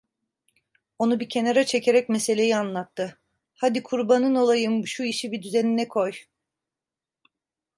Onu 0.99 1.19
bir 1.19 1.29
kenara 1.29 1.65
çekerek 1.65 2.09
meseleyi 2.09 2.55
anlattı: 2.55 3.19
"Hadi 3.53 3.83
kurbanın 3.83 4.35
olayım, 4.35 4.87
şu 4.87 5.03
işi 5.03 5.31
bir 5.31 5.41
düzenine 5.41 5.87
koy…" 5.87 6.11